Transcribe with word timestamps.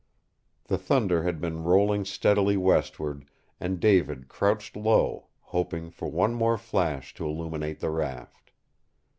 The 0.63 0.79
thunder 0.79 1.21
had 1.21 1.39
been 1.39 1.63
rolling 1.63 2.05
steadily 2.05 2.57
westward, 2.57 3.29
and 3.59 3.79
David 3.79 4.29
crouched 4.29 4.75
low, 4.75 5.27
hoping 5.41 5.91
for 5.91 6.07
one 6.07 6.33
more 6.33 6.57
flash 6.57 7.13
to 7.13 7.25
illumine 7.27 7.77
the 7.79 7.91
raft. 7.91 8.49